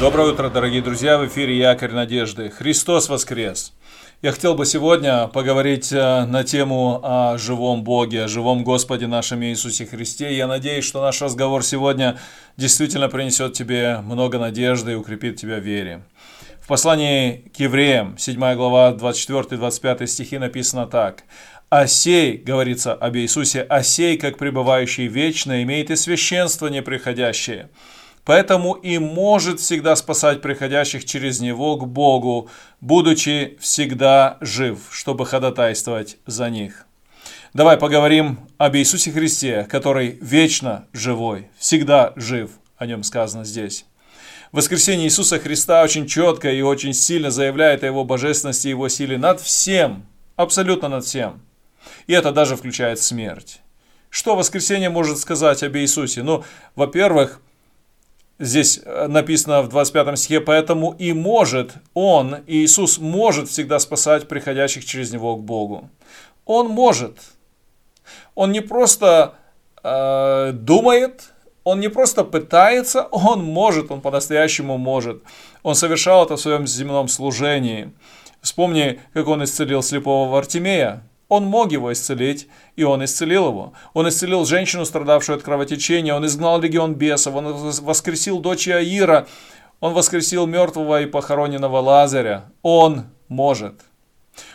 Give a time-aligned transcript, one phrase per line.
[0.00, 1.18] Доброе утро, дорогие друзья!
[1.18, 2.48] В эфире Якорь Надежды.
[2.48, 3.74] Христос воскрес!
[4.22, 9.44] Я хотел бы сегодня поговорить э, на тему о живом Боге, о живом Господе нашем
[9.44, 10.34] Иисусе Христе.
[10.34, 12.18] Я надеюсь, что наш разговор сегодня
[12.56, 16.02] действительно принесет тебе много надежды и укрепит тебя в вере.
[16.62, 21.24] В послании к евреям, 7 глава, 24-25 стихи написано так.
[21.68, 27.68] «Осей, говорится об Иисусе, осей, как пребывающий вечно, имеет и священство неприходящее»
[28.30, 32.48] поэтому и может всегда спасать приходящих через него к Богу,
[32.80, 36.86] будучи всегда жив, чтобы ходатайствовать за них.
[37.54, 43.84] Давай поговорим об Иисусе Христе, который вечно живой, всегда жив, о нем сказано здесь.
[44.52, 49.18] Воскресение Иисуса Христа очень четко и очень сильно заявляет о его божественности и его силе
[49.18, 51.40] над всем, абсолютно над всем.
[52.06, 53.60] И это даже включает смерть.
[54.08, 56.22] Что воскресение может сказать об Иисусе?
[56.22, 56.44] Ну,
[56.76, 57.40] во-первых,
[58.40, 64.84] здесь э, написано в 25 стихе, поэтому и может Он, Иисус может всегда спасать приходящих
[64.84, 65.88] через Него к Богу.
[66.46, 67.18] Он может.
[68.34, 69.34] Он не просто
[69.84, 71.32] э, думает,
[71.62, 75.22] он не просто пытается, он может, он по-настоящему может.
[75.62, 77.92] Он совершал это в своем земном служении.
[78.40, 81.02] Вспомни, как он исцелил слепого Вартимея.
[81.30, 83.72] Он мог его исцелить, и он исцелил его.
[83.94, 89.28] Он исцелил женщину, страдавшую от кровотечения, он изгнал легион бесов, он воскресил дочь Аира,
[89.78, 92.50] он воскресил мертвого и похороненного Лазаря.
[92.62, 93.80] Он может.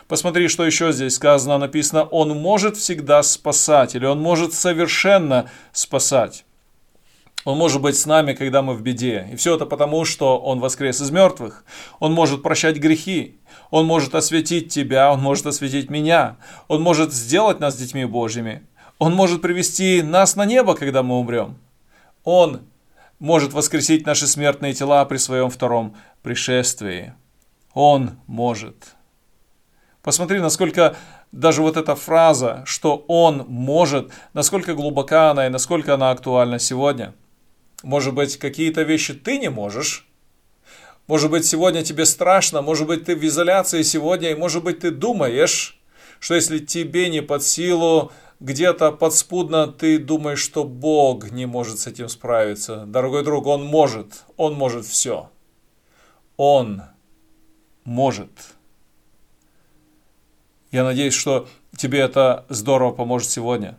[0.09, 6.43] Посмотри, что еще здесь сказано, написано, он может всегда спасать, или он может совершенно спасать.
[7.45, 9.29] Он может быть с нами, когда мы в беде.
[9.31, 11.63] И все это потому, что Он воскрес из мертвых.
[11.99, 13.37] Он может прощать грехи.
[13.75, 16.37] Он может осветить тебя, Он может осветить меня.
[16.69, 18.65] Он может сделать нас детьми Божьими.
[18.99, 21.57] Он может привести нас на небо, когда мы умрем.
[22.23, 22.61] Он
[23.19, 27.15] может воскресить наши смертные тела при своем втором пришествии.
[27.73, 28.95] Он может.
[30.01, 30.95] Посмотри, насколько
[31.33, 37.13] даже вот эта фраза, что Он может, насколько глубока она и насколько она актуальна сегодня–
[37.83, 40.07] может быть, какие-то вещи ты не можешь.
[41.07, 44.89] Может быть, сегодня тебе страшно, может быть, ты в изоляции сегодня, и может быть, ты
[44.89, 45.79] думаешь,
[46.19, 51.87] что если тебе не под силу, где-то подспудно ты думаешь, что Бог не может с
[51.87, 52.85] этим справиться.
[52.87, 55.29] Дорогой друг, Он может, Он может все.
[56.37, 56.81] Он
[57.83, 58.31] может.
[60.71, 63.77] Я надеюсь, что тебе это здорово поможет сегодня.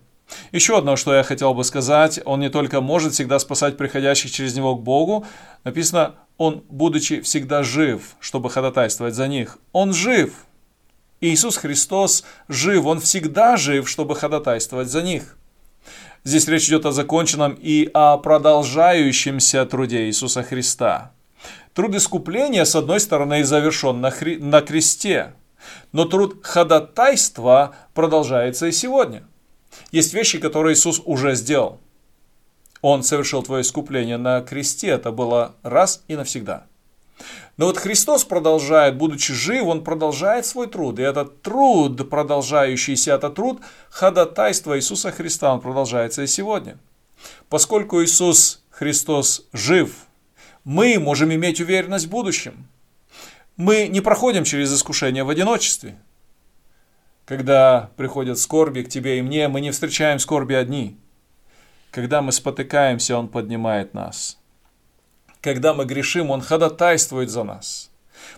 [0.53, 4.55] Еще одно, что я хотел бы сказать, он не только может всегда спасать приходящих через
[4.55, 5.27] него к Богу,
[5.65, 9.59] написано, он, будучи всегда жив, чтобы ходатайствовать за них.
[9.73, 10.47] Он жив.
[11.21, 15.37] Иисус Христос жив, Он всегда жив, чтобы ходатайствовать за них.
[16.25, 21.13] Здесь речь идет о законченном и о продолжающемся труде Иисуса Христа.
[21.73, 24.37] Труд искупления, с одной стороны, завершен на, хри...
[24.39, 25.35] на кресте,
[25.93, 29.23] но труд ходатайства продолжается и сегодня–
[29.97, 31.81] есть вещи, которые Иисус уже сделал.
[32.83, 34.89] Он совершил твое искупление на кресте.
[34.89, 36.67] Это было раз и навсегда.
[37.57, 40.99] Но вот Христос продолжает, будучи жив, Он продолжает свой труд.
[40.99, 46.77] И этот труд, продолжающийся, это труд ходатайства Иисуса Христа, он продолжается и сегодня.
[47.49, 49.95] Поскольку Иисус Христос жив,
[50.65, 52.69] мы можем иметь уверенность в будущем.
[53.57, 55.97] Мы не проходим через искушение в одиночестве.
[57.27, 60.97] Когда приходят скорби к тебе и мне, мы не встречаем скорби одни.
[61.91, 64.39] Когда мы спотыкаемся, Он поднимает нас.
[65.41, 67.91] Когда мы грешим, Он ходатайствует за нас.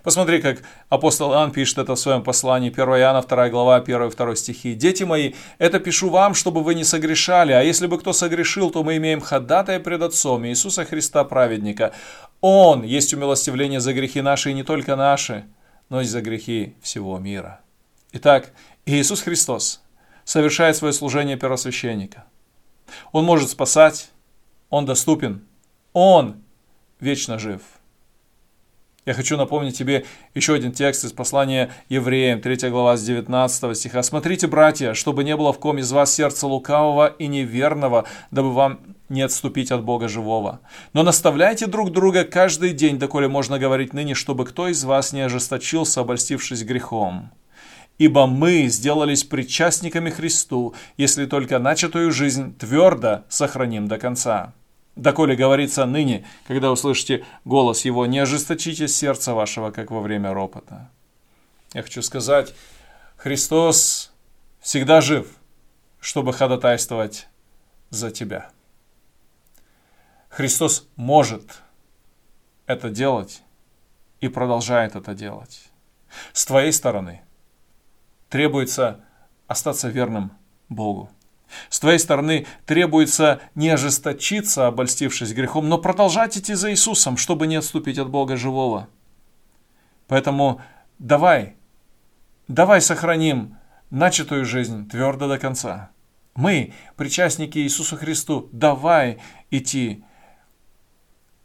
[0.03, 4.11] Посмотри, как апостол Иоанн пишет это в своем послании, 1 Иоанна 2 глава, 1 и
[4.11, 4.75] 2 стихи.
[4.75, 8.83] «Дети мои, это пишу вам, чтобы вы не согрешали, а если бы кто согрешил, то
[8.83, 11.93] мы имеем ходатая пред Отцом, Иисуса Христа праведника.
[12.41, 15.45] Он есть умилостивление за грехи наши, и не только наши,
[15.91, 17.61] но и за грехи всего мира».
[18.13, 18.53] Итак,
[18.97, 19.83] Иисус Христос
[20.25, 22.25] совершает свое служение первосвященника.
[23.13, 24.11] Он может спасать,
[24.71, 25.43] Он доступен,
[25.93, 26.43] Он
[26.99, 27.61] вечно жив.
[29.05, 34.03] Я хочу напомнить тебе еще один текст из послания евреям, 3 глава с 19 стиха.
[34.03, 38.81] «Смотрите, братья, чтобы не было в ком из вас сердца лукавого и неверного, дабы вам
[39.11, 40.61] не отступить от Бога живого.
[40.95, 45.21] Но наставляйте друг друга каждый день, доколе можно говорить ныне, чтобы кто из вас не
[45.21, 47.31] ожесточился, обольстившись грехом
[47.99, 54.55] ибо мы сделались причастниками Христу, если только начатую жизнь твердо сохраним до конца.
[54.97, 60.91] Доколе говорится ныне, когда услышите голос Его, не ожесточите сердце вашего, как во время ропота.
[61.73, 62.55] Я хочу сказать,
[63.17, 64.13] Христос
[64.61, 65.29] всегда жив,
[66.01, 67.29] чтобы ходатайствовать
[67.91, 68.51] за тебя.
[70.31, 71.63] Христос может
[72.67, 73.43] это делать
[74.21, 75.71] и продолжает это делать.
[76.33, 77.23] С твоей стороны
[78.29, 79.01] требуется
[79.47, 80.33] остаться верным
[80.69, 81.11] Богу.
[81.71, 87.57] С твоей стороны требуется не ожесточиться, обольстившись грехом, но продолжать идти за Иисусом, чтобы не
[87.57, 88.89] отступить от Бога живого.
[90.07, 90.61] Поэтому
[90.99, 91.57] давай,
[92.49, 93.57] давай сохраним
[93.91, 95.91] начатую жизнь твердо до конца.
[96.35, 99.19] Мы, причастники Иисусу Христу, давай
[99.51, 100.05] идти.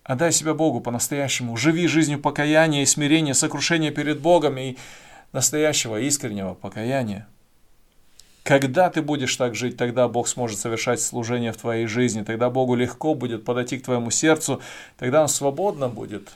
[0.03, 1.56] Отдай себя Богу по-настоящему.
[1.56, 4.77] Живи жизнью покаяния и смирения, сокрушения перед Богом и
[5.33, 7.27] настоящего искреннего покаяния.
[8.44, 12.75] Когда ты будешь так жить, тогда Бог сможет совершать служение в твоей жизни, тогда Богу
[12.75, 14.62] легко будет подойти к твоему сердцу,
[14.97, 16.33] тогда Он свободно будет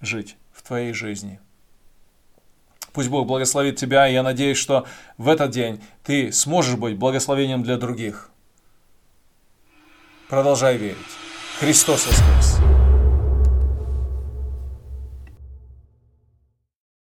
[0.00, 1.40] жить в твоей жизни.
[2.92, 7.62] Пусть Бог благословит тебя, и я надеюсь, что в этот день ты сможешь быть благословением
[7.62, 8.30] для других.
[10.28, 10.96] Продолжай верить.
[11.58, 12.69] Христос воскрес!